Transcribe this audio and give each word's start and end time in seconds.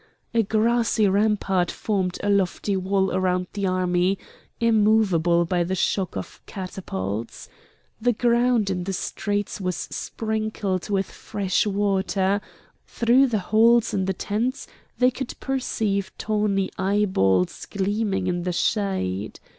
A 0.33 0.41
grassy 0.41 1.07
rampart 1.07 1.69
formed 1.69 2.17
a 2.23 2.29
lofty 2.31 2.75
wall 2.75 3.11
round 3.19 3.45
the 3.53 3.67
army 3.67 4.17
immovable 4.59 5.45
by 5.45 5.63
the 5.63 5.75
shock 5.75 6.17
of 6.17 6.41
catapults. 6.47 7.47
The 8.01 8.11
ground 8.11 8.71
in 8.71 8.85
the 8.85 8.93
streets 8.93 9.61
was 9.61 9.75
sprinkled 9.75 10.89
with 10.89 11.05
fresh 11.05 11.67
water; 11.67 12.41
through 12.87 13.27
the 13.27 13.37
holes 13.53 13.93
in 13.93 14.05
the 14.05 14.13
tents 14.13 14.65
they 14.97 15.11
could 15.11 15.39
perceive 15.39 16.11
tawny 16.17 16.71
eyeballs 16.79 17.67
gleaming 17.67 18.25
in 18.25 18.41
the 18.41 18.53
shade. 18.53 19.39